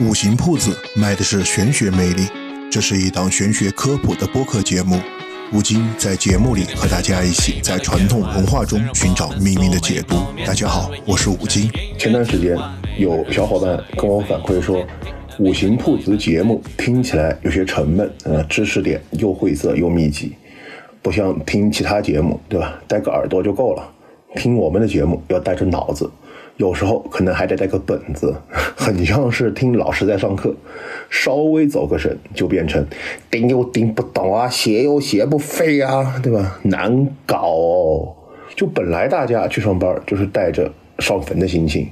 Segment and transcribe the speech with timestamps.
[0.00, 2.26] 五行铺子卖的是玄学魅力，
[2.68, 4.98] 这是一档玄学科普的播客节目。
[5.52, 10.16] 吴京在节目里和大家一起在传统文化中寻找命运的解读。
[10.44, 11.70] 大家好，我是吴京。
[11.96, 12.58] 前段时间
[12.98, 14.84] 有小伙伴跟我反馈说，
[15.38, 20.32] 五行铺子节目听起来有些沉闷，呃，知识点又晦涩又密集，
[21.02, 22.82] 不像听其他节目，对吧？
[22.88, 23.88] 带个耳朵就够了。
[24.34, 26.10] 听我们的节目要带着脑子。
[26.56, 28.34] 有时候可能还得带个本子，
[28.76, 30.54] 很像是听老师在上课，
[31.10, 32.86] 稍微走个神就变成
[33.30, 36.58] 听又听不懂啊，写又写不飞啊，对吧？
[36.62, 37.50] 难搞。
[37.50, 38.14] 哦。
[38.54, 41.88] 就本来大家去上班就是带着上坟的心情，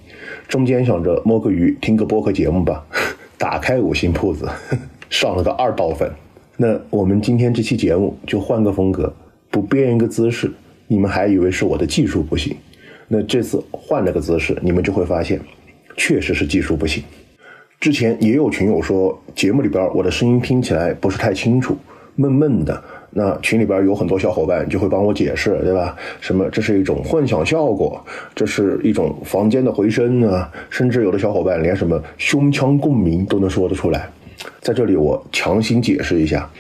[0.47, 2.85] 中间想着摸个鱼，听个播客节目吧，
[3.37, 4.49] 打开五星铺子，
[5.11, 6.09] 上了个二道粉。
[6.57, 9.13] 那我们今天这期节目就换个风格，
[9.51, 10.53] 不变一个姿势，
[10.87, 12.57] 你们还以为是我的技术不行。
[13.15, 15.39] 那这次换了个姿势，你们就会发现，
[15.99, 17.05] 确实是技术不行。
[17.79, 21.77] 之前也有群友说，节目里边我的声音听起来不是太清楚，
[22.17, 22.83] 闷闷的。
[23.11, 25.95] 那群里边有很多小伙伴就会帮我解释，对吧？
[26.23, 28.03] 什么这是一种混响效果，
[28.35, 34.09] 这是一种房间的回声啊，甚至有的小伙伴连什么胸腔共鸣都能说得出来。
[34.63, 36.51] 在这里我强行解释一下，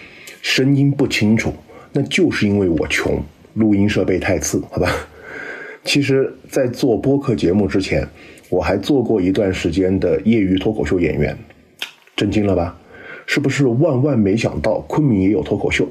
[0.42, 1.50] 声音不清楚，
[1.94, 3.18] 那就是因为我穷，
[3.54, 4.92] 录音设备太次，好吧？
[5.84, 8.06] 其实，在做播客节目之前，
[8.48, 11.36] 我还做过一段时间的业余脱口秀演员，
[12.14, 12.78] 震惊了吧？
[13.26, 15.88] 是不是万万没想到昆明也有脱口秀？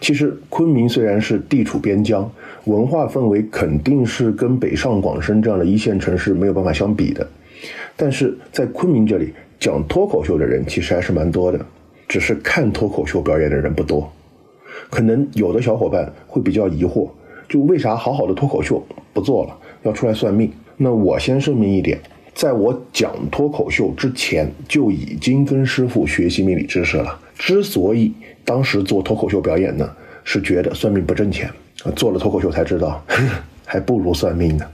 [0.00, 2.30] 其实，昆明虽然是地处边疆，
[2.64, 7.28] 文化氛围肯定是跟北上广深这样的一线城市没有办法相比的，
[7.96, 11.64] 但是在昆明这里讲脱口秀的人其实还是蛮多的，
[12.06, 14.10] 只是看脱口秀表演的人不多。
[14.90, 17.08] 可能有的小伙伴会比较疑惑。
[17.52, 20.50] 就为啥好好的脱口秀不做了，要出来算命？
[20.78, 22.00] 那我先声明一点，
[22.32, 27.20] 在我讲脱口秀之前就已经跟师傅学习命理知识了。
[27.36, 28.10] 之所以
[28.42, 29.86] 当时做脱口秀表演呢，
[30.24, 31.50] 是觉得算命不挣钱，
[31.94, 33.04] 做了脱口秀才知道，
[33.66, 34.64] 还不如算命呢。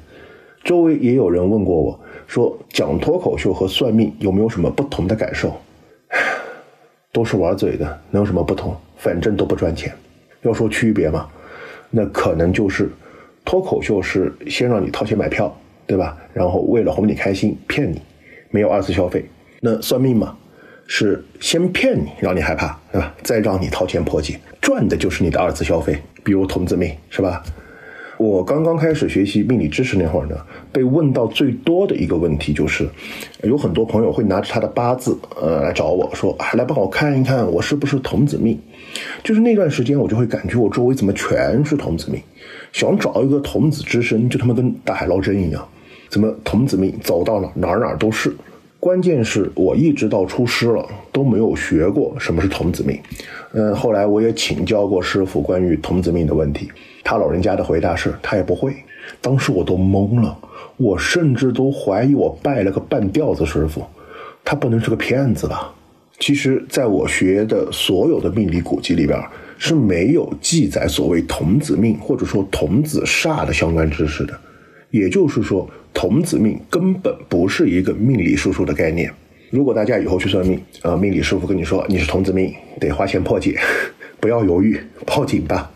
[0.62, 5.53] 周围也有人问过我说，讲脱口秀和算命有没有什么不同的感受？
[7.11, 8.72] 都是玩嘴的，能有什么不同？
[8.99, 9.93] 反正都不赚钱。
[10.43, 11.28] 要说区别嘛。
[11.91, 12.91] 那可能就是，
[13.44, 15.54] 脱口秀是先让你掏钱买票，
[15.87, 16.16] 对吧？
[16.32, 18.00] 然后为了哄你开心，骗你，
[18.50, 19.25] 没有二次消费。
[19.60, 20.37] 那算命嘛，
[20.87, 23.15] 是先骗你，让你害怕，对吧？
[23.22, 27.43] 再让你掏钱破解，赚的就是你的二次消费，比如童子命，是吧？
[28.19, 30.37] 我刚刚开始学习命理知识那会儿呢，
[30.73, 32.89] 被问到最多的一个问题就是，
[33.45, 38.59] 有很多朋友会拿着他的八字，呃，来找我说，来帮我看一看，我是不是童子命？
[39.23, 42.21] 就是那段时间，我就会感觉我周围怎么全是童子命，
[42.73, 45.65] 想找一个童子之身，就他妈跟大海捞针一样，
[46.09, 48.35] 怎么童子命走到哪哪哪都是。
[48.81, 52.97] 关键是我一直到出师了都没有学过什么是童子命，
[53.53, 56.71] 嗯，后来我也请教过师傅关于童子命的问题，
[57.03, 58.72] 他老人家的回答是他也不会，
[59.21, 60.38] 当时我都懵了，
[60.77, 63.84] 我甚至都怀疑我拜了个半吊子师傅，
[64.44, 65.75] 他不能是个骗子吧？
[66.21, 69.21] 其实，在我学的所有的命理古籍里边，
[69.59, 74.38] 是没有记载所谓童子命或者说童子煞的相关知识的，
[74.93, 75.69] 也就是说。
[76.00, 79.12] 童子命根本不是一个命理术数的概念。
[79.50, 83.59] 如果大家以后去算命，啊，命理师傅跟你说你是童子命，得花钱破解，
[84.20, 85.69] 不要犹豫，报警吧。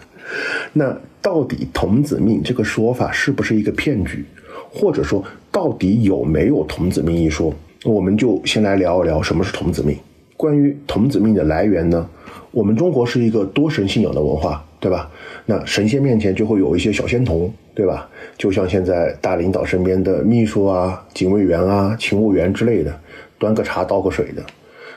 [0.75, 4.25] 那到底童子命这个说法是不是一个骗局，
[4.71, 7.53] 或者说到底有没有童子命一说？
[7.84, 9.99] 我们就先来聊一聊什么是童子命。
[10.37, 12.09] 关于童子命的来源呢？
[12.53, 15.09] 我们中国是一个多神信仰的文化，对吧？
[15.47, 18.09] 那神仙面前就会有一些小仙童，对吧？
[18.37, 22.93] 就像现在大领导身边的秘书啊、警卫员啊、勤务员之类的，
[23.38, 24.44] 端个茶倒个水的。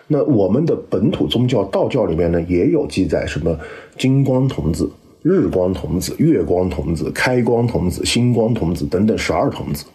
[0.07, 3.55] 那我们的本土宗教道教里面呢，也有记载，什么
[3.95, 4.91] 金光童子、
[5.21, 9.85] 日光童子、月光童子、开光童子、星光童子等等十二童子。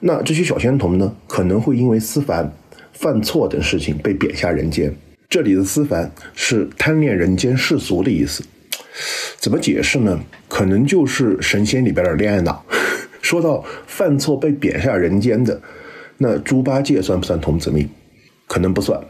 [0.00, 2.52] 那这些小仙童呢，可能会因为思凡、
[2.92, 4.94] 犯错等事情被贬下人间。
[5.30, 8.44] 这里的思凡是贪恋人间世俗的意思，
[9.38, 10.18] 怎么解释呢？
[10.48, 12.64] 可能就是神仙里边的恋爱脑。
[13.20, 15.60] 说到犯错被贬下人间的，
[16.18, 17.88] 那猪八戒算不算童子命？
[18.46, 19.00] 可能不算，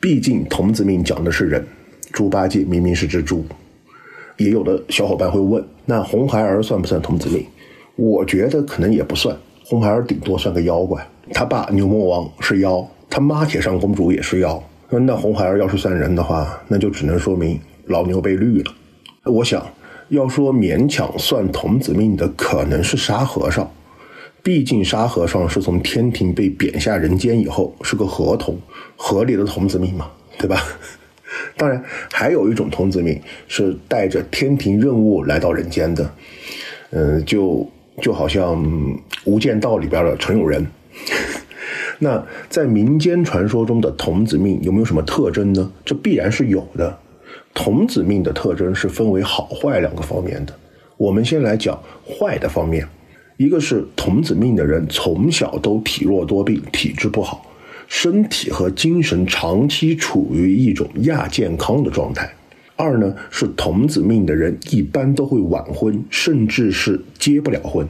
[0.00, 1.66] 毕竟童子命讲的是人，
[2.12, 3.44] 猪八戒明明是只猪。
[4.36, 7.44] 也有的小伙伴会问，那红孩儿算不算童子命？
[7.96, 14.62] 我觉得可能也不算，红孩儿顶多算个妖怪，他爸牛魔王是妖，他妈铁扇公主也是妖。
[14.88, 18.72] 那红孩儿要是算人的话，那就只能说明老牛被绿了。
[19.26, 19.66] 我想
[20.08, 23.68] 要说勉强算童子命的，可能是沙和尚，
[24.42, 28.56] 毕竟沙和尚是从天庭被贬下人间以后是个合同，
[28.96, 30.08] 合理的童子命嘛，
[30.38, 30.62] 对吧？
[31.58, 31.82] 当然，
[32.12, 36.10] 还有一种童子命是带着天庭任务来到人间的，
[36.90, 37.68] 嗯，就
[38.00, 38.64] 就好像
[39.24, 40.64] 《无间道》里边的陈友仁。
[41.98, 45.72] 那在民间传说中的童子命有没有什么特征呢？
[45.84, 46.98] 这必然是有的。
[47.56, 50.54] 童子命的特征是分为好坏两个方面的。
[50.98, 52.86] 我们先来讲坏的方面，
[53.38, 57.50] 一个是童子命的人从小都体弱多病，体质不好，
[57.88, 62.26] 身体和精神长期处于一种亚健康的状态；
[62.76, 67.88] 二呢是童子命的人一般都会晚婚，甚至是结不了婚。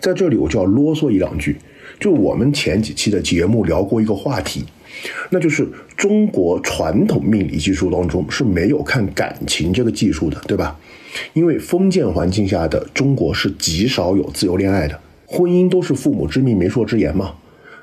[0.00, 1.58] 在这里我就要啰嗦一两句。
[2.00, 4.64] 就我们前几期的节目聊过一个话题，
[5.30, 10.76] 那就是中国传统命理技术当中是没有看感情这个技术的，对吧？
[11.32, 17.34] 因为封建环境下的中国是极少有自由恋爱的，婚姻都是父母之命媒妁之言嘛。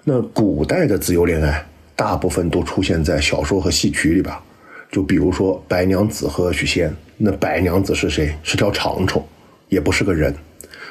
[0.03, 1.65] 那古代的自由恋爱
[1.95, 4.43] 大部分都出现在小说和戏曲里吧？
[4.91, 8.35] 就比如说白娘子和许仙，那白娘子是谁？
[8.43, 9.25] 是条长虫，
[9.69, 10.33] 也不是个人，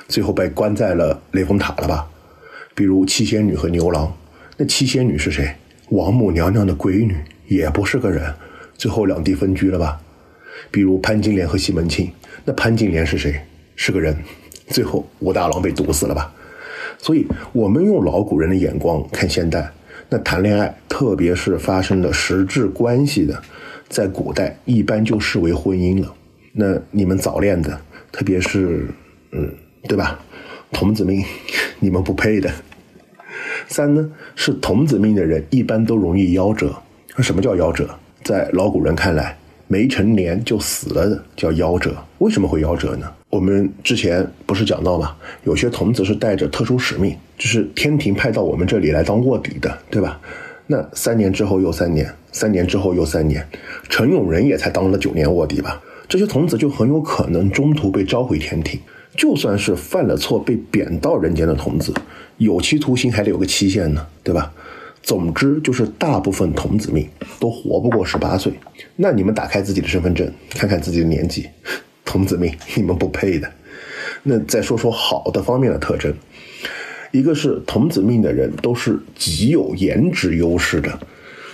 [0.08, 2.08] 最后被关在了雷峰塔了吧？
[2.74, 4.12] 比如七仙女和牛郎，
[4.56, 5.54] 那七仙女是谁？
[5.92, 7.14] 王母娘娘的闺女，
[7.46, 8.32] 也不是个人，
[8.78, 10.00] 最后两地分居了吧？
[10.70, 12.10] 比如潘金莲和西门庆，
[12.46, 13.38] 那潘金莲是谁？
[13.76, 14.16] 是个人，
[14.68, 16.32] 最后武大郎被毒死了吧？
[16.96, 19.70] 所以，我们用老古人的眼光看现代，
[20.08, 23.42] 那谈恋爱，特别是发生了实质关系的，
[23.90, 26.14] 在古代一般就视为婚姻了。
[26.52, 27.78] 那你们早恋的，
[28.10, 28.86] 特别是，
[29.32, 29.52] 嗯，
[29.86, 30.18] 对吧？
[30.70, 31.22] 童子命，
[31.80, 32.50] 你们不配的。
[33.72, 36.74] 三呢，是童子命的人一般都容易夭折。
[37.20, 37.88] 什么叫夭折？
[38.22, 39.34] 在老古人看来，
[39.66, 41.96] 没成年就死了的叫夭折。
[42.18, 43.10] 为什么会夭折呢？
[43.30, 45.16] 我们之前不是讲到吗？
[45.44, 50.20] 有些童子是带着特殊使命，就是天庭派到我们这里来当卧底的，对吧？
[50.66, 53.46] 那三年之后又三年，三年之后又三年，
[53.88, 55.80] 陈永仁也才当了九年卧底吧？
[56.06, 58.78] 这些童子就很有可能中途被召回天庭。
[59.16, 61.92] 就算是犯了错被贬到人间的童子，
[62.38, 64.52] 有期徒刑还得有个期限呢，对吧？
[65.02, 67.08] 总之就是大部分童子命
[67.40, 68.52] 都活不过十八岁。
[68.94, 71.48] 那你们打开自己的身份证，看看自己的年纪，
[72.06, 73.50] 童子命你们不配的。
[74.22, 76.14] 那再说说好的方面的特征，
[77.10, 80.96] 一个是童子命的人都是极有颜值优势的，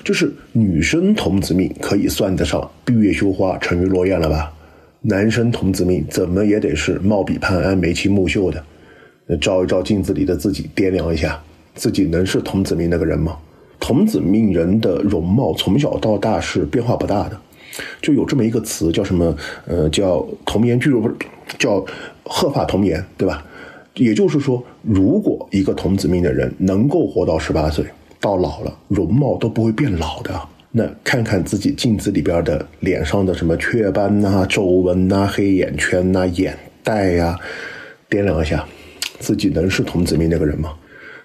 [0.04, 4.52] 就是女生童子命可以算得上闭月羞花沉鱼落雁了吧？
[5.00, 11.40] 男生童子命怎么也得是貌比潘安、眉清目秀的，照一照镜子里的自己，掂量一下，
[11.74, 13.36] 自己能是童子命那个人吗？
[13.78, 17.40] 童子命人的容貌从小到大是变化不大的，
[18.02, 19.36] 就有这么一个词叫什么？
[19.66, 21.14] 呃，叫童颜巨乳，不是
[21.58, 21.84] 叫
[22.24, 23.44] 鹤发童颜，对吧？
[23.94, 27.84] 也就是说，如果一个童子命的人能够活到十八岁，
[28.20, 30.40] 到老了，容貌都不会变老的。
[30.70, 37.38] 那看看自己镜子里边的脸上的什么雀斑呐、皱纹呐、黑眼圈呐、眼袋呀，
[38.10, 38.64] 掂量一下，
[39.18, 40.74] 自己能是童子命那个人吗？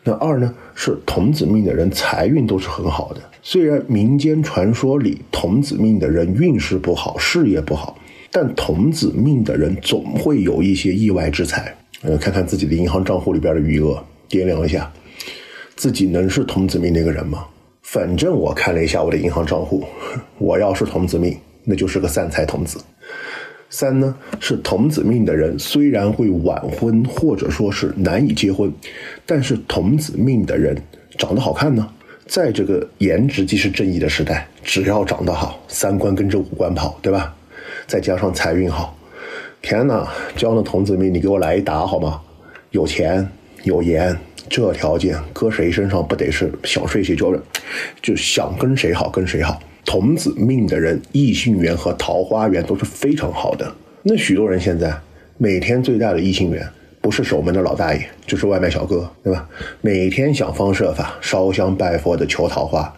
[0.05, 3.21] 那二呢，是童子命的人财运都是很好的。
[3.41, 7.97] 虽然民间传说里童子命的人运势不好、事业不好，
[8.31, 11.75] 但童子命的人总会有一些意外之财。
[12.01, 14.91] 呃，看看自己的银行账户里边的余额，掂量一下，
[15.75, 17.45] 自己能是童子命那个人吗？
[17.93, 19.85] 反正我看了一下我的银行账户，
[20.39, 22.79] 我要是童子命，那就是个散财童子。
[23.69, 28.73] 三呢，是童子命的人虽然会晚婚或者说是难以结婚，
[29.27, 30.75] 但是童子命的人
[31.19, 31.87] 长得好看呢。
[32.25, 37.35] 在这个颜值即是正义的时代，只要长得好，三观跟着五官跑，对吧？
[37.85, 38.97] 再加上财运好，
[39.61, 42.19] 天哪，交了童子命，你给我来一打好吗？
[42.71, 43.29] 有钱
[43.65, 44.17] 有颜。
[44.49, 47.35] 这条件搁谁身上不得是想睡谁就
[48.01, 49.59] 就想跟谁好跟谁好。
[49.85, 53.69] 童子命的人，异性缘和桃花源都是非常好的。
[54.01, 54.95] 那许多人现在
[55.37, 56.65] 每天最大的异性缘，
[57.01, 59.47] 不是守门的老大爷，就是外卖小哥，对吧？
[59.81, 62.93] 每天想方设法烧香拜佛的求桃花，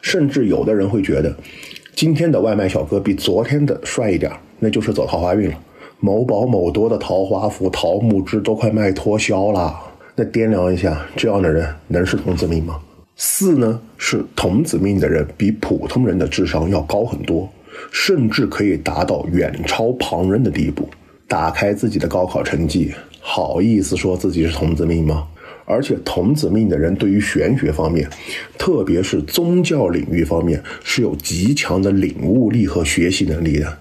[0.00, 1.34] 甚至有的人会觉得，
[1.94, 5.58] 今天的外卖小哥比昨天的帅一点，那就是走桃花运了。
[6.00, 9.78] 某宝某多的桃花符、桃木枝都快卖脱销了。
[10.14, 12.78] 那掂量一下，这样的人能是童子命吗？
[13.16, 17.48] 四呢，是童子命的人比普通人的智商要高很多，
[17.90, 20.88] 甚至可以达到远超旁人的地步。
[21.26, 25.26] 打开自己的高考成绩，好意思说自己是童子命吗？
[25.64, 28.06] 而且童子命的人对于玄学方面，
[28.58, 33.78] 特别是宗教领域方面，是有极强的领悟力和学习能力的。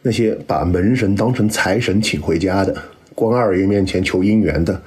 [0.00, 2.74] 那些把门神当成财神请回家的，
[3.14, 4.80] 关二爷面前求姻缘的。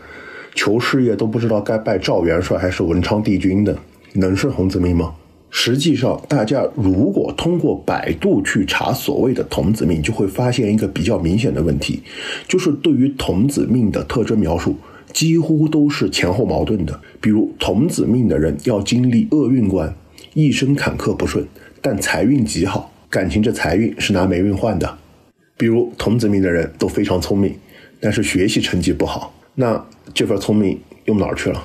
[0.53, 3.77] 求事业都不知道该拜赵元帅还是文昌帝君的，
[4.13, 5.13] 能是童子命吗？
[5.53, 12.01] 实际上，大家如果通过百度去查所谓的童子命，就会发现一个比较明显的问题，
[12.47, 14.77] 就是对于童子命的特征描述，
[15.11, 16.97] 几乎都是前后矛盾的。
[17.19, 19.93] 比如，童子命的人要经历厄运关，
[20.33, 21.45] 一生坎坷不顺，
[21.81, 24.97] 但财运极好，感情这财运是拿霉运换的。
[25.57, 27.53] 比如，童子命的人都非常聪明，
[27.99, 31.63] 但是学习成绩不好，那这份聪明用哪儿去了？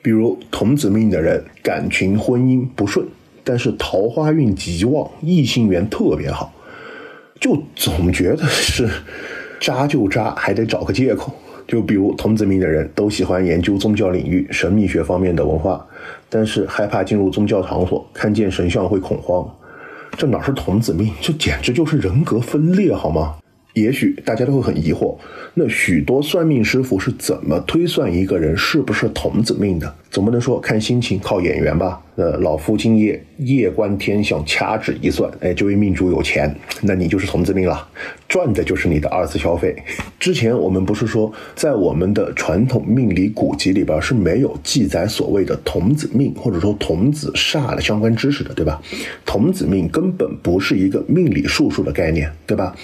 [0.00, 3.04] 比如，童子命的人感情婚姻不顺。
[3.42, 6.52] 但是桃花运极旺，异性缘特别好，
[7.40, 8.88] 就总觉得是
[9.58, 11.34] 渣就渣，还得找个借口。
[11.66, 15.84] 就比如童子命的人都喜欢研究宗教领域、神秘学方面的文化，
[16.28, 19.44] 但是害怕进入宗教场所，看见神像会恐慌。
[20.16, 21.12] 这哪是童子命？
[21.20, 23.34] 这简直就是人格分裂，好吗？
[23.74, 25.16] 也许大家都会很疑惑，
[25.54, 29.94] 那许多算命师傅是怎么推算一个人是不是童子命的？
[30.12, 31.98] 总不能说看心情、靠眼缘吧？
[32.16, 37.88] 呃，老夫今夜夜观天象，掐指一算，哎，这位命主有钱，那你就是童子命了，
[38.28, 39.74] 赚的就是你的二次消费。
[40.20, 48.82] 之前我们不是说，在我们的传统命理古籍里边是没有记载所谓的童子命或者说童子煞的相关知识的，对吧？
[49.24, 52.76] 童子命根本不是一个命理术数的概念，对吧？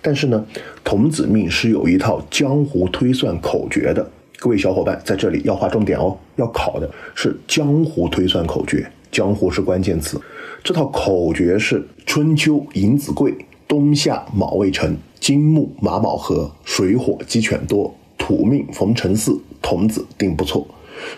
[0.00, 0.44] 但是呢，
[0.82, 4.10] 童子命是有一套江湖推算口诀的。
[4.42, 10.20] 各位小伙伴在这里要划重点哦，要考的是江湖推算口诀，江湖是关键词。
[10.64, 13.32] 这套口诀是：春秋寅子贵，
[13.68, 20.66] 冬夏卯未辰，金木马卯合，水火鸡犬多，土命逢辰巳，童子定不错。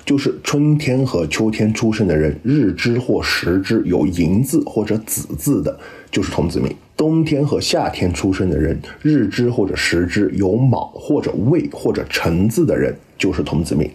[0.04, 5.78] 就是春天和秋天出生的人，日支或时支有寅字或者子字的，
[6.11, 13.91] 就是童子命；冬天和夏天出生的人，日支或者时支有卯或者未或者辰字的人，就是童子命。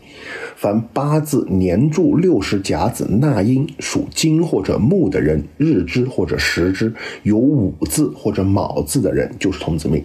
[0.57, 10.01] 凡八字年柱六十甲子纳音属金或者木的人，日支或者时支有午字或者卯字的人，就是童子命；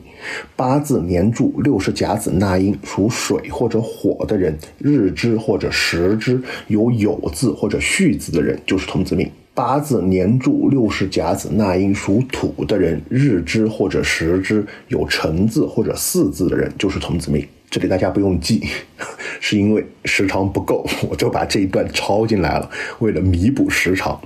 [0.55, 17.47] 八字年柱六十甲子纳音属水或者火的人，日支或者时支有酉字或者戌字的人，就是童子命；八字年柱六十甲子纳音属土的人，日支或者时支有辰字或者巳字的人，就是童子命。
[17.71, 18.65] 这里大家不用记，
[19.39, 22.69] 是因为时长不够，我就把这一段抄进来了，
[22.99, 24.21] 为了弥补时长。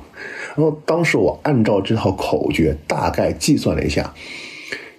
[0.56, 4.10] 然后当时我按照这套口诀大概计算了一下，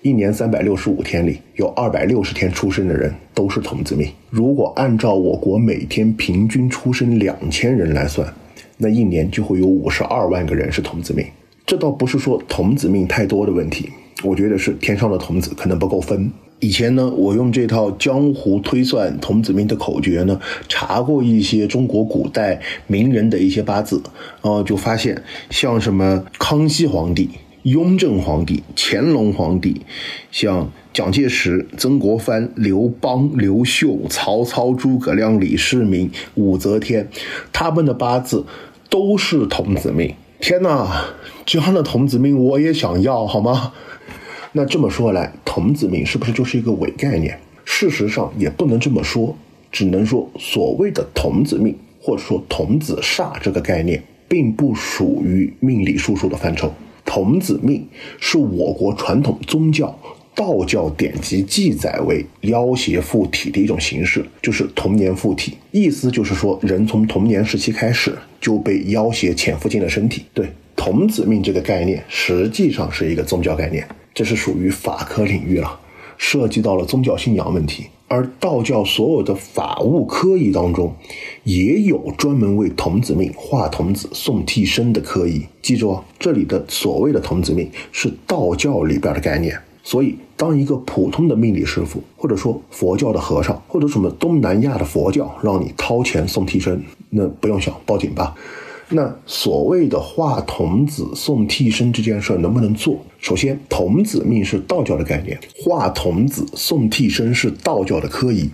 [0.04, 4.08] 一年三百六十五天里，有二百六十天出生的人都是童子命。
[4.30, 8.32] 如果按照我国每天平均出生两千人来算，
[8.82, 11.26] 那一年就会有五十二万个人是童子命。
[11.66, 13.90] 这倒不是说童子命太多的问题，
[14.24, 16.32] 我觉得是天上的童子可能不够分。
[16.62, 24.02] 以前呢，我用这套江湖推算童子命的口诀呢，查过一些中国古代名人的一些八字，
[24.42, 27.30] 然后就发现，像什么康熙皇帝、
[27.64, 29.82] 雍正皇帝、乾隆皇帝，
[30.32, 37.08] 像蒋介石、曾国藩、刘邦、刘秀、曹操、诸葛亮、李世民、武则天，
[37.54, 38.46] 他们的八字
[38.90, 40.14] 都是童子命。
[40.40, 41.06] 天哪，
[41.46, 43.74] 这样的童子命我也想要，好吗？
[44.54, 47.40] 那这么说来，童子命是不是就是一个伪概念？
[47.66, 49.36] 事实上也不能这么说，
[49.72, 56.74] 只能说所谓的童子命或者说童子煞这个概念，并不属于命理术数的范畴。
[57.06, 57.88] 童子命
[58.20, 59.98] 是我国传统宗教
[60.36, 65.58] 道教典籍记载为妖邪附体的一种形式，就是童年附体。
[65.72, 70.24] 意思就是说，人从童年时期开始就被妖邪潜伏进了身体。
[70.34, 73.86] 对，童子命这个概念实际上是一个宗教概念。
[74.14, 75.80] 这是属于法科领域了，
[76.18, 77.86] 涉及到了宗教信仰问题。
[78.08, 80.96] 而道教所有的法务科仪当中，
[81.44, 85.46] 也有专门为童子命画童子、送替身的科仪。
[85.62, 89.56] 记住哦，这里的所谓的童子命是道教里边的概念。
[89.84, 98.36] 所以，当一个普通的命理师傅，或者说佛教的和尚，或者什么东南亚的佛教，让你掏钱送替身，那不用想，报警吧。
[98.92, 103.00] 那所谓的画童子送替身这件事能不能做？
[103.20, 108.50] 首先，童子命是道教的概念，画童子送替身是道教的科仪，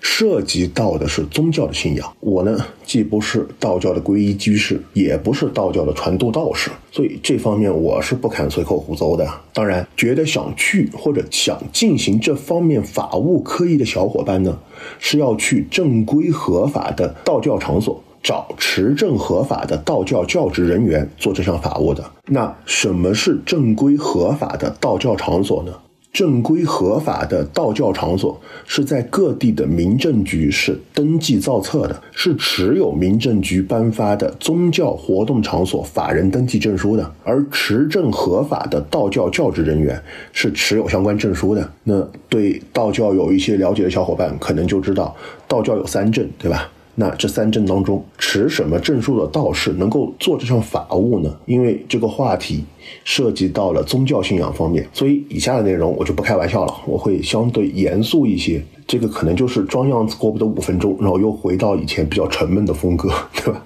[0.00, 2.12] 涉及到的是宗教的信仰。
[2.18, 9.30] 我呢，既不是道教的皈依居士，也不是道教的传道道士，所以这方面我是不敢随口胡诌的。
[9.52, 14.58] 当然，觉得想去或者想进行这方面法务科仪的小伙伴呢，
[14.98, 18.02] 是要去正规合法的道教场所。
[18.26, 22.04] 找持证合法的道教教职人员做这项法务的。
[22.26, 25.72] 那什么是正规合法的道教场所呢？
[26.12, 37.08] 正规合法的道教场所是在各地的民政局是登记造册的，是持有民政局颁发的宗教活动场所法人登记证书的。
[37.22, 40.02] 而持证合法的道教教职人员
[40.32, 41.70] 是持有相关证书的。
[41.84, 45.14] 那对道教有一些了解的小伙伴，可能就知道
[45.46, 46.68] 道教有三证，对吧？
[46.98, 51.38] 那这三证当中，持什么证书的道士能够做这项法务呢？
[51.44, 52.64] 因为这个话题
[53.04, 58.64] 涉及到了宗教信仰方面，所以以下的内容我就不开玩笑了，我会相对严肃一些。
[58.86, 63.62] 这个可能就是装样子过不得五分钟，然后又回到以前比较沉闷的风格， 对吧？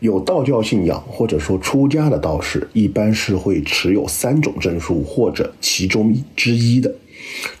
[0.00, 6.92] 有道教信仰或者说出家的道士，一般是会持有三种证书或者其中之一的，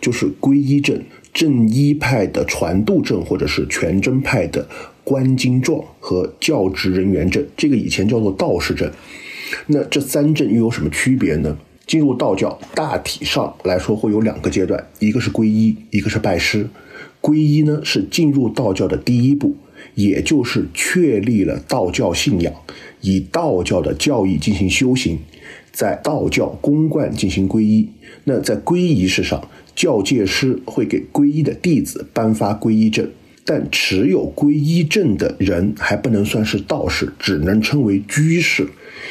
[0.00, 1.00] 就是皈依证。
[1.32, 4.66] 正一派的传度证，或者是全真派的
[5.06, 8.90] 观经状和教职人员证，这个以前叫做道士证。
[9.68, 11.56] 那这三证又有什么区别呢？
[11.86, 16.68] 进入道教，大体上来说会有两个阶段，一个是皈依，一个是拜师。
[17.20, 19.54] 皈依呢是进入道教的第一步，
[19.94, 22.52] 也就是确立了道教信仰，
[23.00, 25.20] 以道教的教义进行修行，
[25.70, 27.88] 在道教公观进行皈依。
[28.24, 29.48] 那在皈依仪式上。
[29.76, 33.10] 教界师会给皈依的弟子颁发皈依证，
[33.46, 38.66] 但持有皈依证的人还不能算是道士，只能称为居士。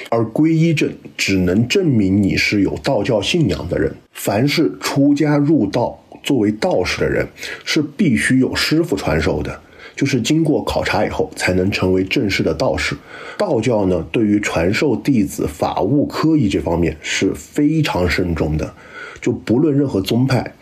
[0.10, 3.96] 而皈依证只能证明你是有道教信仰的人。
[4.12, 7.26] 凡是出家入道作为道士的人，
[7.64, 9.62] 是必须有师傅传授的，
[9.96, 12.96] 就是经过考察以后才能成为正式的道士。
[13.38, 18.74] 道教呢，对于传授弟子法务科仪这方面是非常慎重的。
[19.22, 20.54] 就不论任何宗派，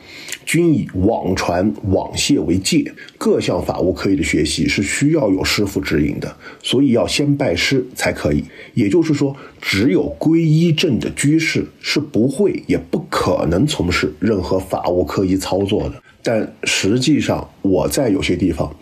[0.45, 2.91] 均以网传网泄为戒。
[3.17, 8.43] 各项法务科仪的学习是需要有师傅指引的，所以要先拜师才可以。
[8.73, 16.01] 也就是说，只有皈依证的居士是不会也不可能从事任何法务科仪操作的。
[16.25, 18.73] 但实际上，我在有些地方，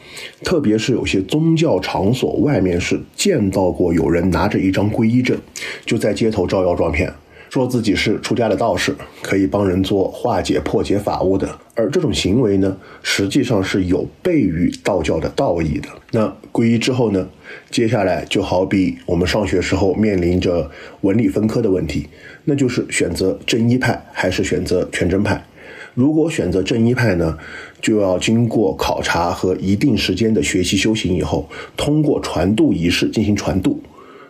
[0.44, 5.36] 特别是有些宗教场所外面，是见到过有人拿着一张皈依证，
[5.84, 7.12] 就在街头招摇撞骗。
[7.52, 15.90] 说自己是出家的道士，可以帮人做化解破解法务的，而这种行为呢，实际上是有悖于道教的道义的。
[16.12, 17.28] 那皈依之后呢，
[17.70, 22.08] 接下来就好比我们上学时候面临着文理分科的问题，
[22.46, 25.46] 那就是选择正一派还是选择全真派。
[25.94, 27.38] 如果选择正一派呢，
[27.82, 33.84] 就要经过考察和一定时间的学习修行以后，通过传度仪式进行传度。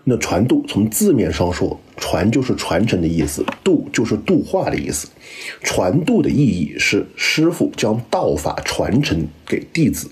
[0.04, 5.08] 那传度从字面上说，传就是传承的意思，度就是度化的意思。
[5.62, 10.10] 传度的意义是师傅将道法传承给弟子，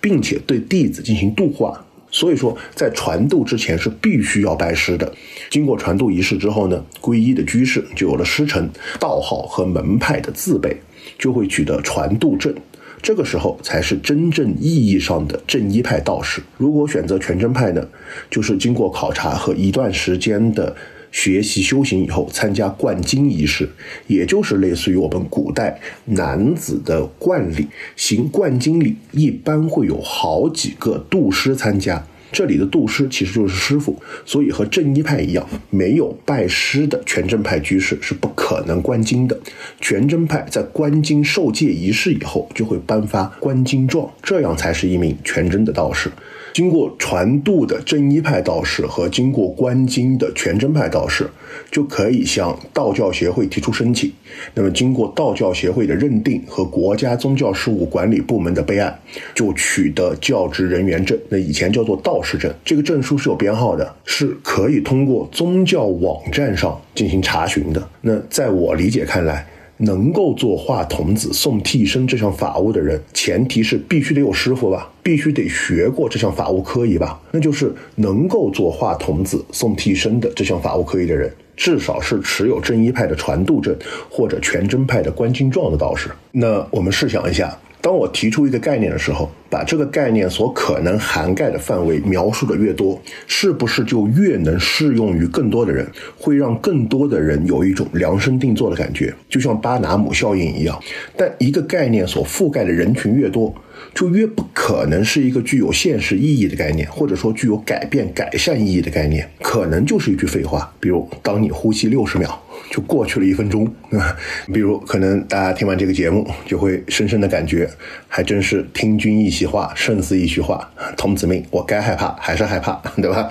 [0.00, 1.84] 并且对弟子进行度化。
[2.10, 5.10] 所以说，在传度之前是必须要拜师的。
[5.48, 8.68] 经过传度仪式之后呢，皈依的居士就有了师承、
[9.00, 10.76] 道号和门派的字辈，
[11.18, 12.54] 就会取得传度证。
[13.02, 16.40] 这个时候才是真正意义上的正一派道士。
[16.56, 17.86] 如果选择全真派呢，
[18.30, 20.74] 就是经过考察和一段时间的
[21.10, 23.68] 学习修行以后，参加冠经仪式，
[24.06, 27.66] 也就是类似于我们古代男子的冠礼。
[27.96, 32.06] 行冠经礼一般会有好几个度师参加。
[32.32, 39.38] 这里的杜师其实就是师傅，所以和正一派一样，没有拜师的全真派居士是不可能观经的。
[39.80, 46.10] 全真派在观经受戒仪式以后，就会颁发观经状，这样才是一名全真的道士。
[46.52, 51.28] 经过传度的正一派道士和经过观经的全真派道士，
[51.70, 54.12] 就可以向道教协会提出申请。
[54.54, 58.98] 那么，经过道教协会的认定和国家宗教事务管理部门的备案，
[59.34, 61.18] 就取得教职人员证。
[61.28, 67.88] 那以前叫做道士证，这个证书是有编号的，是可以通过宗教网站上进行查询的。
[68.00, 69.46] 那在我理解看来，
[69.82, 77.20] 能够做画童子、送替身这项法务的人，前提是必须得有师傅吧，必须得学过这项法务科仪吧。
[77.32, 83.76] 那就是能够做画童子、送替身的这项法务科仪的人，至少是持有正一派的传度证
[84.08, 86.10] 或者全真派的观经状的道士。
[86.30, 87.58] 那我们试想一下。
[87.82, 95.84] 当我提出一个概念的时候，把这个概念所可能涵盖的范围描述的越多，是不是就越能适用于更多的人，
[96.16, 100.80] 会让更多的人有一种量身定做的感觉，就像巴拿姆效应一样。
[101.16, 103.52] 但一个概念所覆盖的人群越多，
[103.92, 110.72] 就越不可能是一个具有现实意义的概念，或者说具有改变、改善意义的概念，可能就是一句废话。
[110.78, 112.40] 比如，当你呼吸六十秒。
[112.70, 114.16] 就过去了一分钟，啊，
[114.54, 117.68] 比如可能大家听完这个节目，就会深深的感觉，
[118.06, 120.70] 还真是听君一席话，胜似一句话。
[120.96, 123.30] 童子命，我该害怕还是害怕，对吧？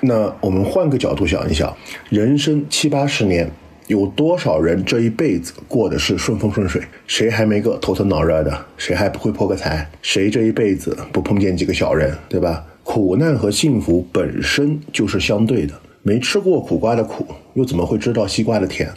[0.00, 1.76] 那我们换个角度想一想，
[2.08, 3.50] 人生七八十年，
[3.88, 6.82] 有多少人这一辈子过的是顺风顺水？
[7.06, 8.66] 谁还没个头疼脑热的？
[8.76, 9.90] 谁还不会破个财？
[10.02, 12.14] 谁这一辈子不碰见几个小人？
[12.28, 12.62] 对吧？
[12.84, 15.72] 苦难和幸福本身就是相对的。
[16.02, 18.90] 没吃过苦瓜的苦，又怎么会知道西瓜的甜？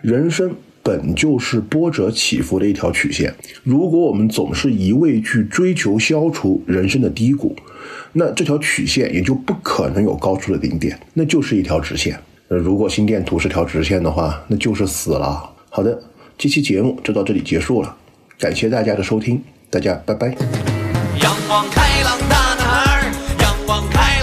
[0.00, 0.50] 人生
[0.82, 3.34] 本就是波折起伏的一条曲线。
[3.62, 7.54] 如果我们总是一味去追求消除人生的低谷，
[8.14, 12.18] 那这条曲线也就不可能有高处的顶点，那就是一条直线。
[12.48, 15.50] 那如果心电图是条直线的话，那就是死了。
[15.68, 15.98] 好的，
[16.38, 17.96] 这期节目就到这里结束了，
[18.38, 20.28] 感谢大家的收听，大家拜拜。
[21.22, 24.17] 阳光开朗大男孩，阳光开。